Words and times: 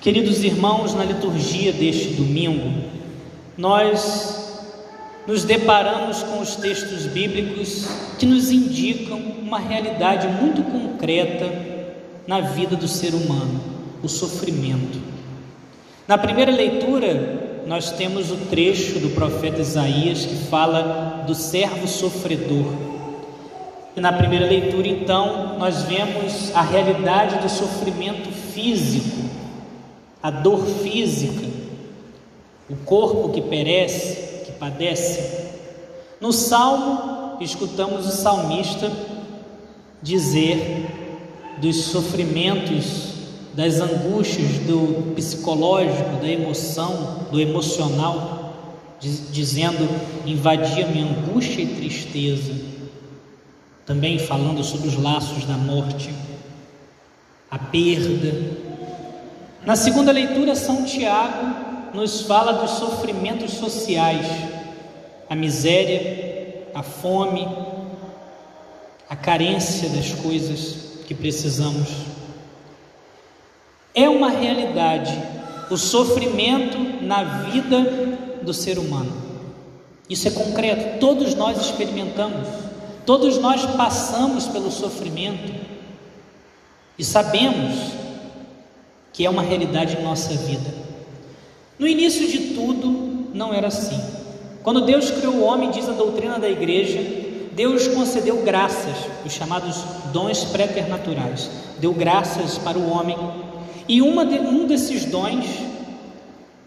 Queridos 0.00 0.44
irmãos, 0.44 0.94
na 0.94 1.04
liturgia 1.04 1.72
deste 1.72 2.10
domingo, 2.10 2.84
nós 3.56 4.48
nos 5.26 5.42
deparamos 5.42 6.22
com 6.22 6.40
os 6.40 6.54
textos 6.54 7.06
bíblicos 7.06 7.84
que 8.16 8.24
nos 8.24 8.52
indicam 8.52 9.18
uma 9.18 9.58
realidade 9.58 10.28
muito 10.28 10.62
concreta 10.62 11.52
na 12.28 12.40
vida 12.40 12.76
do 12.76 12.86
ser 12.86 13.12
humano, 13.12 13.60
o 14.00 14.08
sofrimento. 14.08 15.00
Na 16.06 16.16
primeira 16.16 16.52
leitura, 16.52 17.62
nós 17.66 17.90
temos 17.90 18.30
o 18.30 18.36
trecho 18.36 19.00
do 19.00 19.10
profeta 19.10 19.60
Isaías 19.60 20.24
que 20.24 20.36
fala 20.48 21.24
do 21.26 21.34
servo 21.34 21.88
sofredor. 21.88 22.72
E 23.96 24.00
na 24.00 24.12
primeira 24.12 24.46
leitura, 24.46 24.86
então, 24.86 25.58
nós 25.58 25.82
vemos 25.82 26.54
a 26.54 26.62
realidade 26.62 27.40
do 27.42 27.48
sofrimento 27.48 28.30
físico, 28.30 29.28
a 30.22 30.30
dor 30.30 30.64
física, 30.64 31.46
o 32.68 32.76
corpo 32.76 33.30
que 33.30 33.40
perece, 33.40 34.44
que 34.44 34.52
padece. 34.52 35.48
No 36.20 36.32
salmo, 36.32 37.36
escutamos 37.40 38.06
o 38.06 38.10
salmista 38.10 38.90
dizer 40.02 40.86
dos 41.60 41.76
sofrimentos, 41.84 43.08
das 43.54 43.80
angústias 43.80 44.58
do 44.66 45.14
psicológico, 45.14 46.20
da 46.20 46.28
emoção, 46.28 47.26
do 47.30 47.40
emocional, 47.40 48.54
dizendo: 49.00 49.88
invadia-me 50.26 51.00
angústia 51.00 51.62
e 51.62 51.66
tristeza 51.66 52.68
também 53.88 54.18
falando 54.18 54.62
sobre 54.62 54.86
os 54.86 55.02
laços 55.02 55.46
da 55.46 55.54
morte, 55.54 56.10
a 57.50 57.58
perda. 57.58 58.68
Na 59.68 59.76
segunda 59.76 60.10
leitura, 60.10 60.54
São 60.54 60.86
Tiago 60.86 61.92
nos 61.92 62.22
fala 62.22 62.54
dos 62.54 62.70
sofrimentos 62.78 63.50
sociais, 63.52 64.26
a 65.28 65.34
miséria, 65.34 66.66
a 66.74 66.82
fome, 66.82 67.46
a 69.10 69.14
carência 69.14 69.90
das 69.90 70.14
coisas 70.14 71.02
que 71.06 71.14
precisamos. 71.14 71.86
É 73.94 74.08
uma 74.08 74.30
realidade 74.30 75.12
o 75.70 75.76
sofrimento 75.76 77.04
na 77.04 77.22
vida 77.50 77.82
do 78.40 78.54
ser 78.54 78.78
humano. 78.78 79.12
Isso 80.08 80.28
é 80.28 80.30
concreto, 80.30 80.98
todos 80.98 81.34
nós 81.34 81.60
experimentamos. 81.60 82.48
Todos 83.04 83.36
nós 83.36 83.66
passamos 83.76 84.46
pelo 84.46 84.70
sofrimento 84.70 85.52
e 86.98 87.04
sabemos 87.04 87.97
que 89.18 89.26
é 89.26 89.30
uma 89.30 89.42
realidade 89.42 89.96
em 89.96 90.02
nossa 90.04 90.32
vida. 90.32 90.72
No 91.76 91.88
início 91.88 92.28
de 92.28 92.54
tudo, 92.54 93.26
não 93.34 93.52
era 93.52 93.66
assim. 93.66 94.00
Quando 94.62 94.82
Deus 94.82 95.10
criou 95.10 95.34
o 95.34 95.42
homem, 95.42 95.72
diz 95.72 95.88
a 95.88 95.92
doutrina 95.92 96.38
da 96.38 96.48
igreja, 96.48 97.00
Deus 97.50 97.88
concedeu 97.88 98.44
graças, 98.44 98.94
os 99.26 99.32
chamados 99.32 99.82
dons 100.12 100.44
préternaturais. 100.44 101.50
Deu 101.80 101.92
graças 101.92 102.58
para 102.58 102.78
o 102.78 102.88
homem. 102.88 103.16
E 103.88 103.96
de, 103.96 104.38
um 104.38 104.66
desses 104.68 105.04
dons 105.06 105.46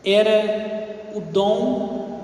era 0.03 1.07
o 1.15 1.21
dom 1.21 2.19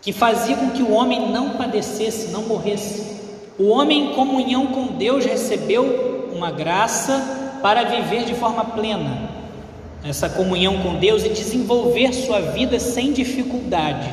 que 0.00 0.12
fazia 0.12 0.56
com 0.56 0.70
que 0.70 0.84
o 0.84 0.92
homem 0.92 1.32
não 1.32 1.50
padecesse, 1.54 2.28
não 2.28 2.42
morresse. 2.42 3.18
O 3.58 3.70
homem 3.70 4.12
em 4.12 4.14
comunhão 4.14 4.68
com 4.68 4.86
Deus 4.86 5.24
recebeu 5.24 6.28
uma 6.32 6.52
graça 6.52 7.37
para 7.62 7.84
viver 7.84 8.24
de 8.24 8.34
forma 8.34 8.64
plena, 8.64 9.30
essa 10.04 10.28
comunhão 10.28 10.78
com 10.82 10.94
Deus 10.96 11.24
e 11.24 11.28
desenvolver 11.28 12.12
sua 12.12 12.40
vida 12.40 12.78
sem 12.78 13.12
dificuldade. 13.12 14.12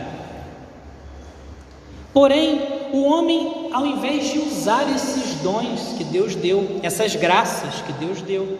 Porém, 2.14 2.62
o 2.94 3.04
homem, 3.04 3.70
ao 3.74 3.86
invés 3.86 4.32
de 4.32 4.40
usar 4.40 4.90
esses 4.96 5.36
dons 5.42 5.96
que 5.98 6.04
Deus 6.04 6.34
deu, 6.34 6.80
essas 6.82 7.16
graças 7.16 7.82
que 7.82 7.92
Deus 7.94 8.22
deu, 8.22 8.58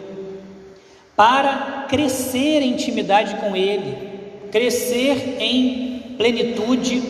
para 1.16 1.86
crescer 1.88 2.60
em 2.60 2.72
intimidade 2.74 3.36
com 3.36 3.56
Ele, 3.56 3.96
crescer 4.52 5.38
em 5.40 6.14
plenitude, 6.18 7.02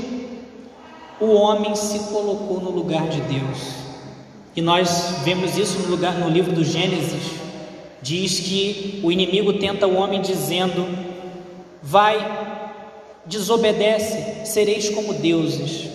o 1.20 1.32
homem 1.32 1.74
se 1.74 1.98
colocou 2.10 2.60
no 2.60 2.70
lugar 2.70 3.08
de 3.08 3.20
Deus. 3.22 3.86
E 4.54 4.62
nós 4.62 5.16
vemos 5.24 5.56
isso 5.58 5.80
no, 5.80 5.88
lugar, 5.88 6.14
no 6.14 6.28
livro 6.28 6.52
do 6.52 6.64
Gênesis. 6.64 7.45
Diz 8.02 8.40
que 8.40 9.00
o 9.02 9.10
inimigo 9.10 9.54
tenta 9.54 9.86
o 9.86 9.96
homem 9.96 10.20
dizendo: 10.20 10.86
Vai, 11.82 12.18
desobedece, 13.24 14.46
sereis 14.46 14.90
como 14.90 15.14
deuses. 15.14 15.88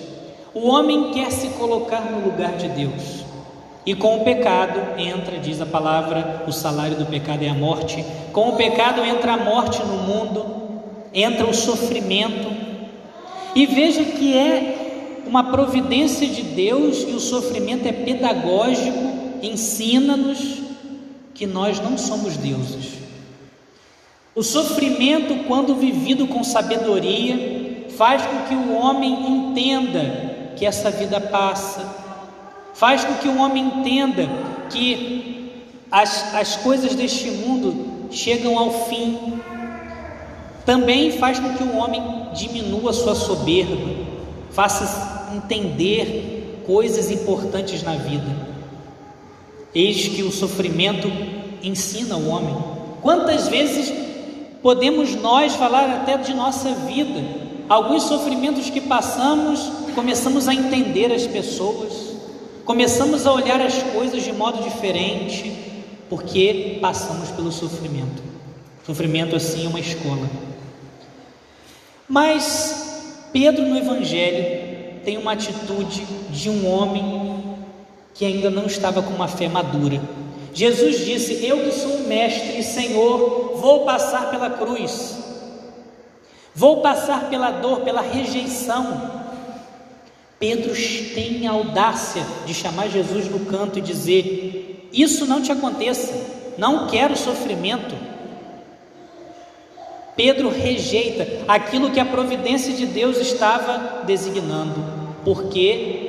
O 0.53 0.67
homem 0.67 1.12
quer 1.12 1.31
se 1.31 1.50
colocar 1.50 2.01
no 2.12 2.25
lugar 2.25 2.57
de 2.57 2.67
Deus. 2.69 3.22
E 3.85 3.95
com 3.95 4.17
o 4.17 4.23
pecado 4.23 5.00
entra, 5.00 5.39
diz 5.39 5.59
a 5.59 5.66
palavra, 5.66 6.44
o 6.47 6.51
salário 6.51 6.97
do 6.97 7.06
pecado 7.06 7.44
é 7.44 7.50
a 7.50 7.53
morte. 7.53 8.06
Com 8.31 8.50
o 8.50 8.56
pecado 8.56 9.01
entra 9.03 9.33
a 9.33 9.38
morte 9.38 9.81
no 9.81 9.97
mundo, 9.97 10.45
entra 11.13 11.47
o 11.47 11.53
sofrimento. 11.53 12.51
E 13.56 13.66
veja 13.66 14.03
que 14.03 14.38
é 14.38 15.23
uma 15.25 15.51
providência 15.51 16.28
de 16.28 16.41
Deus 16.41 17.03
e 17.03 17.12
o 17.12 17.19
sofrimento 17.19 17.88
é 17.88 17.91
pedagógico, 17.91 18.97
ensina-nos 19.41 20.70
que 21.34 21.46
nós 21.46 21.80
não 21.80 21.97
somos 21.97 22.38
deuses. 22.38 23.00
O 24.34 24.44
sofrimento, 24.44 25.46
quando 25.46 25.75
vivido 25.75 26.28
com 26.28 26.44
sabedoria, 26.44 27.88
faz 27.97 28.22
com 28.25 28.47
que 28.47 28.56
o 28.56 28.74
homem 28.74 29.12
entenda 29.12 30.53
que 30.56 30.66
essa 30.66 30.90
vida 30.90 31.19
passa, 31.19 31.86
faz 32.74 33.03
com 33.03 33.16
que 33.16 33.28
o 33.28 33.38
homem 33.38 33.66
entenda 33.66 34.30
que 34.69 35.66
as, 35.92 36.34
as 36.34 36.56
coisas 36.56 36.96
deste 36.96 37.30
mundo 37.30 38.08
chegam 38.09 38.58
ao 38.58 38.86
fim. 38.86 39.40
Também 40.66 41.12
faz 41.12 41.40
com 41.40 41.53
que 41.53 41.63
o 41.63 41.75
homem 41.75 42.02
diminua 42.34 42.94
sua 42.94 43.16
soberba, 43.16 43.90
faça 44.52 45.36
entender 45.36 46.63
coisas 46.66 47.12
importantes 47.12 47.84
na 47.84 47.96
vida. 47.96 48.50
Eis 49.73 50.07
que 50.07 50.23
o 50.23 50.31
sofrimento 50.31 51.07
ensina 51.63 52.17
o 52.17 52.29
homem. 52.29 52.55
Quantas 53.01 53.47
vezes 53.47 53.91
podemos 54.61 55.15
nós 55.15 55.55
falar 55.55 55.89
até 55.89 56.17
de 56.17 56.33
nossa 56.33 56.73
vida? 56.73 57.23
Alguns 57.69 58.03
sofrimentos 58.03 58.69
que 58.69 58.81
passamos, 58.81 59.71
começamos 59.95 60.47
a 60.47 60.53
entender 60.53 61.11
as 61.13 61.25
pessoas, 61.25 61.93
começamos 62.65 63.25
a 63.25 63.31
olhar 63.31 63.61
as 63.61 63.81
coisas 63.81 64.23
de 64.23 64.33
modo 64.33 64.61
diferente, 64.61 65.53
porque 66.09 66.77
passamos 66.81 67.29
pelo 67.29 67.51
sofrimento. 67.51 68.21
sofrimento, 68.85 69.35
assim, 69.35 69.65
é 69.65 69.69
uma 69.69 69.79
escola. 69.79 70.29
Mas 72.09 72.91
Pedro, 73.31 73.65
no 73.65 73.77
Evangelho, 73.77 74.99
tem 75.05 75.17
uma 75.17 75.31
atitude 75.31 76.03
de 76.29 76.49
um 76.49 76.67
homem 76.69 77.31
que 78.21 78.25
ainda 78.27 78.51
não 78.51 78.67
estava 78.67 79.01
com 79.01 79.15
uma 79.15 79.27
fé 79.27 79.47
madura. 79.47 79.99
Jesus 80.53 81.03
disse: 81.03 81.43
Eu 81.43 81.63
que 81.63 81.71
sou 81.71 81.89
o 81.89 82.07
Mestre 82.07 82.59
e 82.59 82.63
Senhor, 82.63 83.53
vou 83.55 83.83
passar 83.83 84.29
pela 84.29 84.47
cruz, 84.47 85.17
vou 86.53 86.81
passar 86.81 87.31
pela 87.31 87.49
dor, 87.49 87.81
pela 87.81 88.01
rejeição. 88.01 89.21
Pedro 90.39 90.71
tem 91.15 91.47
a 91.47 91.51
audácia 91.51 92.23
de 92.45 92.53
chamar 92.53 92.89
Jesus 92.89 93.27
no 93.27 93.39
canto 93.39 93.79
e 93.79 93.81
dizer: 93.81 94.88
Isso 94.93 95.25
não 95.25 95.41
te 95.41 95.51
aconteça, 95.51 96.13
não 96.59 96.85
quero 96.85 97.17
sofrimento. 97.17 97.95
Pedro 100.15 100.50
rejeita 100.50 101.27
aquilo 101.47 101.89
que 101.89 102.00
a 102.00 102.06
providência 102.06 102.71
de 102.71 102.85
Deus 102.85 103.17
estava 103.17 104.03
designando, 104.06 104.75
porque 105.25 106.00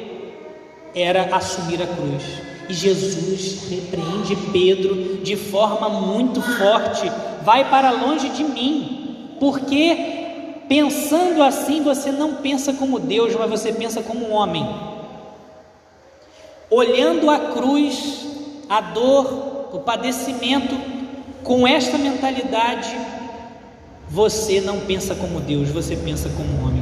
era 0.95 1.35
assumir 1.35 1.83
a 1.83 1.87
cruz. 1.87 2.23
E 2.69 2.75
Jesus 2.75 3.69
repreende 3.69 4.37
Pedro 4.53 5.19
de 5.23 5.37
forma 5.37 5.89
muito 5.89 6.41
forte: 6.41 7.11
vai 7.45 7.69
para 7.69 7.91
longe 7.91 8.29
de 8.31 8.45
mim, 8.45 9.37
porque 9.39 10.65
pensando 10.69 11.43
assim 11.43 11.83
você 11.83 12.11
não 12.11 12.37
pensa 12.37 12.73
como 12.73 12.99
Deus, 12.99 13.35
mas 13.35 13.51
você 13.51 13.73
pensa 13.73 14.03
como 14.03 14.27
um 14.27 14.33
homem. 14.33 14.67
Olhando 16.71 17.31
a 17.31 17.39
cruz, 17.53 18.27
a 18.69 18.81
dor, 18.81 19.69
o 19.73 19.81
padecimento, 19.81 20.75
com 21.43 21.67
esta 21.67 21.99
mentalidade, 21.99 22.97
você 24.09 24.61
não 24.61 24.81
pensa 24.81 25.15
como 25.15 25.41
Deus, 25.41 25.69
você 25.71 25.97
pensa 25.97 26.31
como 26.31 26.67
homem. 26.67 26.82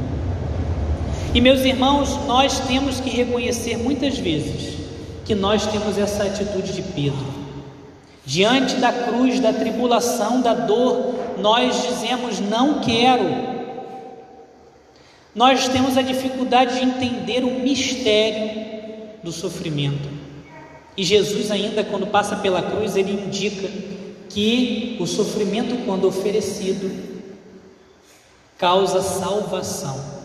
E 1.33 1.39
meus 1.39 1.61
irmãos, 1.61 2.09
nós 2.25 2.59
temos 2.61 2.99
que 2.99 3.09
reconhecer 3.09 3.77
muitas 3.77 4.17
vezes 4.17 4.79
que 5.25 5.33
nós 5.33 5.65
temos 5.65 5.97
essa 5.97 6.23
atitude 6.23 6.73
de 6.73 6.81
Pedro, 6.81 7.41
Diante 8.23 8.75
da 8.75 8.93
cruz, 8.93 9.39
da 9.39 9.51
tribulação, 9.51 10.41
da 10.41 10.53
dor, 10.53 11.15
nós 11.39 11.81
dizemos: 11.81 12.39
não 12.39 12.79
quero. 12.79 13.51
Nós 15.33 15.67
temos 15.67 15.97
a 15.97 16.01
dificuldade 16.01 16.79
de 16.79 16.85
entender 16.85 17.43
o 17.43 17.59
mistério 17.59 18.61
do 19.23 19.31
sofrimento. 19.31 20.07
E 20.95 21.03
Jesus, 21.03 21.49
ainda 21.49 21.83
quando 21.83 22.05
passa 22.05 22.35
pela 22.35 22.61
cruz, 22.61 22.95
ele 22.95 23.13
indica 23.13 23.67
que 24.29 24.97
o 24.99 25.07
sofrimento, 25.07 25.83
quando 25.85 26.07
oferecido, 26.07 26.91
causa 28.57 29.01
salvação 29.01 30.20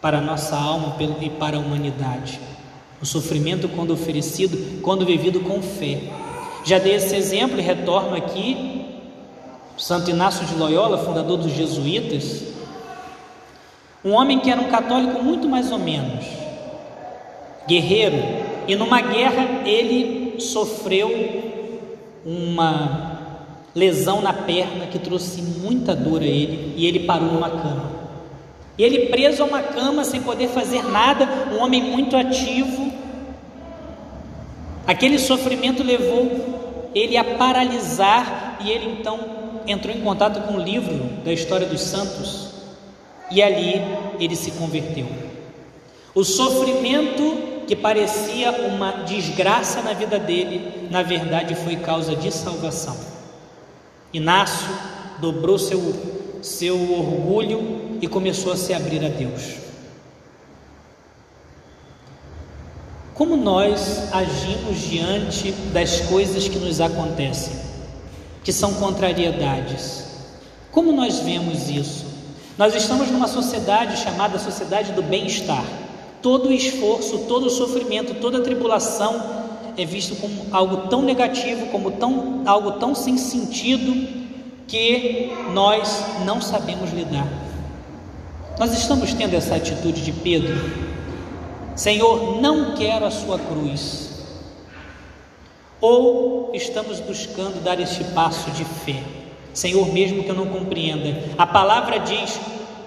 para 0.00 0.18
a 0.18 0.20
nossa 0.20 0.56
alma 0.56 0.96
e 1.20 1.30
para 1.30 1.56
a 1.56 1.60
humanidade. 1.60 2.40
O 3.00 3.06
sofrimento, 3.06 3.68
quando 3.68 3.92
oferecido, 3.92 4.80
quando 4.82 5.04
vivido 5.04 5.40
com 5.40 5.60
fé. 5.60 6.00
Já 6.64 6.78
dei 6.78 6.94
esse 6.94 7.14
exemplo 7.14 7.58
e 7.58 7.62
retorno 7.62 8.16
aqui. 8.16 8.84
Santo 9.76 10.10
Inácio 10.10 10.46
de 10.46 10.54
Loyola, 10.54 10.98
fundador 10.98 11.36
dos 11.36 11.52
jesuítas, 11.52 12.44
um 14.02 14.12
homem 14.12 14.38
que 14.38 14.50
era 14.50 14.60
um 14.60 14.68
católico 14.68 15.22
muito 15.22 15.48
mais 15.48 15.70
ou 15.70 15.78
menos, 15.78 16.24
guerreiro, 17.66 18.16
e 18.68 18.76
numa 18.76 19.00
guerra 19.00 19.66
ele 19.66 20.40
sofreu 20.40 21.10
uma 22.24 23.18
lesão 23.74 24.22
na 24.22 24.32
perna 24.32 24.86
que 24.86 24.98
trouxe 24.98 25.42
muita 25.42 25.94
dor 25.94 26.22
a 26.22 26.24
ele 26.24 26.72
e 26.76 26.86
ele 26.86 27.00
parou 27.00 27.32
numa 27.32 27.50
cama. 27.50 28.05
E 28.78 28.84
ele 28.84 29.06
preso 29.06 29.42
a 29.42 29.46
uma 29.46 29.62
cama 29.62 30.04
sem 30.04 30.20
poder 30.22 30.48
fazer 30.48 30.82
nada, 30.84 31.26
um 31.52 31.62
homem 31.62 31.82
muito 31.82 32.16
ativo. 32.16 32.92
Aquele 34.86 35.18
sofrimento 35.18 35.82
levou 35.82 36.90
ele 36.94 37.16
a 37.16 37.24
paralisar 37.24 38.58
e 38.60 38.70
ele 38.70 38.98
então 38.98 39.18
entrou 39.66 39.94
em 39.94 40.00
contato 40.00 40.46
com 40.46 40.54
o 40.54 40.62
livro 40.62 40.94
da 41.24 41.32
história 41.32 41.66
dos 41.66 41.80
santos 41.80 42.50
e 43.30 43.42
ali 43.42 43.82
ele 44.20 44.36
se 44.36 44.52
converteu. 44.52 45.06
O 46.14 46.22
sofrimento 46.22 47.64
que 47.66 47.74
parecia 47.74 48.52
uma 48.52 48.92
desgraça 49.04 49.82
na 49.82 49.92
vida 49.92 50.18
dele, 50.18 50.88
na 50.90 51.02
verdade 51.02 51.54
foi 51.54 51.76
causa 51.76 52.14
de 52.14 52.30
salvação. 52.30 52.96
Inácio 54.12 54.68
dobrou 55.18 55.58
seu, 55.58 55.80
seu 56.40 56.76
orgulho 56.76 57.85
e 58.00 58.06
começou 58.06 58.52
a 58.52 58.56
se 58.56 58.72
abrir 58.72 59.04
a 59.04 59.08
Deus. 59.08 59.56
Como 63.14 63.36
nós 63.36 64.12
agimos 64.12 64.78
diante 64.82 65.50
das 65.72 66.00
coisas 66.02 66.48
que 66.48 66.58
nos 66.58 66.80
acontecem, 66.80 67.54
que 68.44 68.52
são 68.52 68.74
contrariedades? 68.74 70.04
Como 70.70 70.92
nós 70.92 71.20
vemos 71.20 71.70
isso? 71.70 72.04
Nós 72.58 72.74
estamos 72.74 73.10
numa 73.10 73.26
sociedade 73.26 73.98
chamada 73.98 74.38
sociedade 74.38 74.92
do 74.92 75.02
bem-estar. 75.02 75.64
Todo 76.20 76.48
o 76.48 76.52
esforço, 76.52 77.20
todo 77.20 77.46
o 77.46 77.50
sofrimento, 77.50 78.14
toda 78.20 78.38
a 78.38 78.42
tribulação 78.42 79.46
é 79.76 79.84
visto 79.84 80.16
como 80.16 80.46
algo 80.50 80.88
tão 80.88 81.02
negativo, 81.02 81.66
como 81.66 81.92
tão, 81.92 82.42
algo 82.46 82.72
tão 82.72 82.94
sem 82.94 83.16
sentido, 83.16 84.26
que 84.66 85.32
nós 85.52 86.02
não 86.24 86.40
sabemos 86.40 86.92
lidar. 86.92 87.26
Nós 88.58 88.72
estamos 88.72 89.12
tendo 89.12 89.34
essa 89.34 89.54
atitude 89.54 90.00
de 90.00 90.12
Pedro. 90.12 90.58
Senhor, 91.74 92.40
não 92.40 92.74
quero 92.74 93.04
a 93.04 93.10
sua 93.10 93.38
cruz. 93.38 94.24
Ou 95.78 96.52
estamos 96.54 96.98
buscando 97.00 97.62
dar 97.62 97.78
este 97.78 98.02
passo 98.04 98.50
de 98.52 98.64
fé. 98.64 99.02
Senhor, 99.52 99.92
mesmo 99.92 100.22
que 100.22 100.30
eu 100.30 100.34
não 100.34 100.46
compreenda, 100.46 101.34
a 101.36 101.46
palavra 101.46 101.98
diz: 101.98 102.40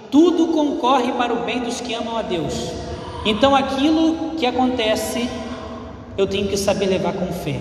tudo 0.10 0.48
concorre 0.48 1.12
para 1.12 1.33
o 1.33 1.45
bem 1.45 1.60
dos 1.60 1.80
que 1.80 1.94
amam 1.94 2.18
a 2.18 2.24
Deus. 2.24 2.71
Então, 3.24 3.56
aquilo 3.56 4.31
que 4.38 4.48
acontece, 4.48 5.30
eu 6.18 6.25
tenho 6.25 6.48
que 6.48 6.57
saber 6.57 6.88
levar 6.88 7.13
com 7.13 7.31
fé, 7.31 7.60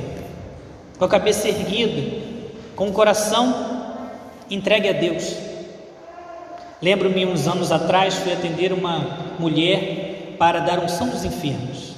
com 0.98 1.04
a 1.04 1.08
cabeça 1.08 1.46
erguida, 1.46 2.24
com 2.74 2.88
o 2.88 2.92
coração 2.92 3.54
entregue 4.50 4.88
a 4.88 4.92
Deus. 4.92 5.47
Lembro-me 6.80 7.26
uns 7.26 7.46
anos 7.48 7.72
atrás, 7.72 8.14
fui 8.14 8.32
atender 8.32 8.72
uma 8.72 9.34
mulher 9.38 10.36
para 10.38 10.60
dar 10.60 10.78
unção 10.78 11.08
dos 11.08 11.24
enfermos. 11.24 11.94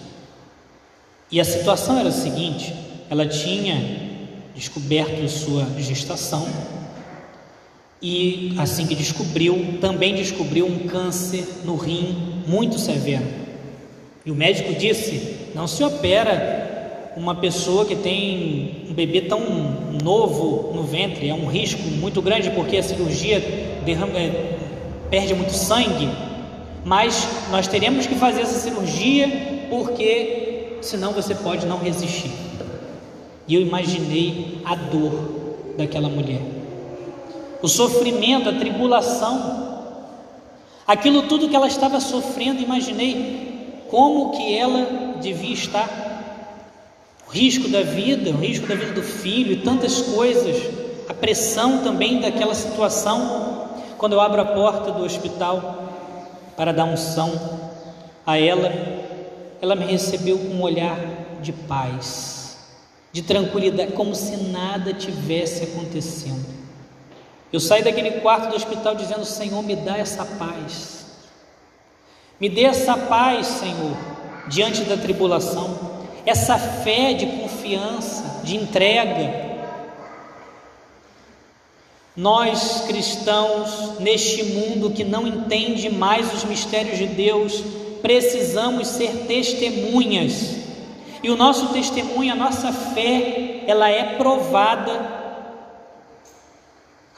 E 1.31 1.41
a 1.41 1.45
situação 1.45 1.99
era 1.99 2.09
a 2.09 2.13
seguinte: 2.13 2.75
ela 3.09 3.27
tinha 3.27 4.09
descoberto 4.55 5.29
sua 5.29 5.67
gestação 5.79 6.47
e 8.03 8.55
assim 8.59 8.87
que 8.87 8.95
descobriu, 8.95 9.79
também 9.81 10.15
descobriu 10.15 10.67
um 10.67 10.87
câncer 10.87 11.47
no 11.65 11.77
rim 11.77 12.43
muito 12.47 12.79
severo. 12.79 13.27
E 14.25 14.31
o 14.31 14.35
médico 14.35 14.73
disse: 14.75 15.51
não 15.55 15.67
se 15.67 15.85
opera 15.85 17.13
uma 17.17 17.35
pessoa 17.35 17.85
que 17.85 17.97
tem 17.97 18.87
um 18.89 18.95
bebê 18.95 19.23
tão 19.23 19.41
novo 20.03 20.73
no 20.75 20.83
ventre, 20.83 21.29
é 21.29 21.35
um 21.35 21.47
risco 21.47 21.83
muito 21.83 22.23
grande 22.23 22.51
porque 22.51 22.79
a 22.79 22.83
cirurgia 22.83 23.41
derrama, 23.85 24.19
é, 24.19 24.59
perde 25.11 25.35
muito 25.35 25.53
sangue, 25.53 26.09
mas 26.85 27.29
nós 27.51 27.67
teremos 27.67 28.07
que 28.07 28.15
fazer 28.15 28.43
essa 28.43 28.59
cirurgia 28.59 29.67
porque 29.69 30.79
senão 30.81 31.13
você 31.13 31.35
pode 31.35 31.67
não 31.67 31.79
resistir. 31.79 32.33
E 33.47 33.55
eu 33.55 33.61
imaginei 33.61 34.61
a 34.65 34.75
dor 34.75 35.75
daquela 35.77 36.09
mulher 36.09 36.41
o 37.63 37.69
sofrimento, 37.69 38.49
a 38.49 38.55
tribulação, 38.55 39.85
aquilo 40.87 41.23
tudo 41.23 41.49
que 41.49 41.57
ela 41.57 41.69
estava 41.69 42.01
sofrendo, 42.01 42.63
imaginei 42.63 43.85
como 43.89 44.31
que 44.33 44.57
ela 44.57 45.19
devia 45.21 45.53
estar. 45.53 46.09
O 47.29 47.31
risco 47.31 47.69
da 47.69 47.83
vida, 47.83 48.31
o 48.31 48.37
risco 48.37 48.67
da 48.67 48.75
vida 48.75 48.93
do 48.93 49.03
filho 49.03 49.53
e 49.53 49.57
tantas 49.57 50.01
coisas, 50.03 50.57
a 51.09 51.15
pressão 51.15 51.79
também 51.79 52.21
daquela 52.21 52.55
situação. 52.55 53.50
Quando 54.01 54.15
eu 54.15 54.21
abro 54.23 54.41
a 54.41 54.47
porta 54.47 54.93
do 54.93 55.05
hospital 55.05 55.85
para 56.57 56.73
dar 56.73 56.87
unção 56.87 57.39
a 58.25 58.39
ela, 58.39 58.73
ela 59.61 59.75
me 59.75 59.85
recebeu 59.85 60.39
com 60.39 60.55
um 60.55 60.63
olhar 60.63 60.97
de 61.43 61.53
paz, 61.53 62.57
de 63.13 63.21
tranquilidade, 63.21 63.93
como 63.93 64.15
se 64.15 64.39
nada 64.39 64.95
tivesse 64.95 65.65
acontecendo. 65.65 66.47
Eu 67.53 67.61
saí 67.61 67.83
daquele 67.83 68.23
quarto 68.23 68.49
do 68.49 68.57
hospital 68.57 68.95
dizendo: 68.95 69.27
Senhor, 69.27 69.63
me 69.63 69.77
dá 69.77 69.99
essa 69.99 70.25
paz. 70.25 71.05
Me 72.41 72.49
dê 72.49 72.65
essa 72.65 72.97
paz, 72.97 73.47
Senhor, 73.49 73.99
diante 74.49 74.83
da 74.85 74.97
tribulação, 74.97 75.79
essa 76.25 76.57
fé 76.57 77.13
de 77.13 77.27
confiança, 77.27 78.41
de 78.45 78.57
entrega. 78.57 79.50
Nós 82.21 82.85
cristãos, 82.87 83.99
neste 83.99 84.43
mundo 84.45 84.91
que 84.91 85.05
não 85.05 85.27
entende 85.27 85.89
mais 85.89 86.33
os 86.35 86.45
mistérios 86.45 86.99
de 86.99 87.07
Deus, 87.07 87.65
precisamos 88.03 88.89
ser 88.89 89.27
testemunhas. 89.27 90.57
E 91.23 91.31
o 91.31 91.37
nosso 91.37 91.69
testemunho, 91.69 92.33
a 92.33 92.37
nossa 92.37 92.73
fé, 92.73 93.65
ela 93.67 93.89
é 93.89 94.17
provada 94.17 95.21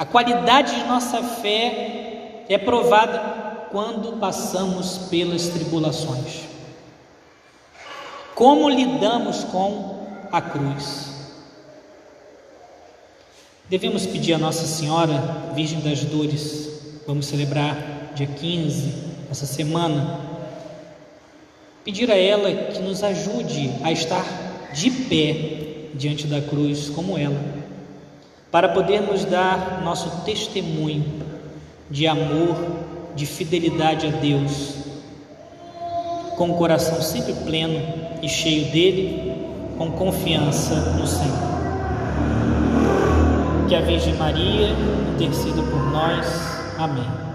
a 0.02 0.04
qualidade 0.04 0.75
de 0.75 0.85
nossa 0.88 1.23
fé 1.23 2.44
é 2.49 2.59
provada 2.59 3.68
quando 3.71 4.18
passamos 4.18 4.99
pelas 5.09 5.47
tribulações. 5.47 6.40
Como 8.35 8.68
lidamos 8.68 9.44
com 9.44 10.26
a 10.32 10.40
cruz? 10.40 11.12
Devemos 13.73 14.05
pedir 14.05 14.35
a 14.35 14.38
Nossa 14.38 14.67
Senhora, 14.67 15.55
Virgem 15.55 15.81
das 15.81 16.05
Dores, 16.05 16.69
vamos 17.07 17.25
celebrar 17.25 18.12
dia 18.14 18.26
15, 18.26 18.93
essa 19.31 19.47
semana, 19.47 20.21
pedir 21.83 22.11
a 22.11 22.14
ela 22.14 22.52
que 22.52 22.83
nos 22.83 23.02
ajude 23.02 23.73
a 23.83 23.91
estar 23.91 24.26
de 24.75 24.91
pé 24.91 25.88
diante 25.95 26.26
da 26.26 26.43
cruz 26.43 26.91
como 26.91 27.17
ela 27.17 27.41
para 28.50 28.69
podermos 28.69 29.25
dar 29.25 29.81
nosso 29.83 30.23
testemunho 30.23 31.07
de 31.91 32.07
amor, 32.07 32.55
de 33.17 33.25
fidelidade 33.25 34.07
a 34.07 34.11
Deus, 34.11 34.75
com 36.37 36.50
o 36.50 36.59
coração 36.59 37.00
sempre 37.00 37.33
pleno 37.33 37.81
e 38.21 38.29
cheio 38.29 38.71
dele, 38.71 39.33
com 39.79 39.93
confiança 39.93 40.75
no 40.75 41.07
Senhor. 41.07 41.62
Que 43.73 43.76
a 43.76 43.81
Virgem 43.81 44.14
Maria 44.17 44.69
interceda 45.14 45.62
por 45.62 45.83
nós. 45.91 46.26
Amém. 46.79 47.31